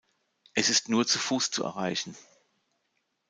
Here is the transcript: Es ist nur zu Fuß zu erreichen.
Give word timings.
Es 0.55 0.69
ist 0.69 0.89
nur 0.89 1.05
zu 1.05 1.19
Fuß 1.19 1.51
zu 1.51 1.63
erreichen. 1.63 2.15